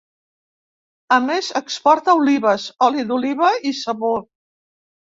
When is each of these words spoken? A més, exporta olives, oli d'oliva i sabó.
A 1.17 1.19
més, 1.27 1.51
exporta 1.61 2.17
olives, 2.23 2.67
oli 2.89 3.07
d'oliva 3.13 3.55
i 3.75 3.79
sabó. 3.85 4.15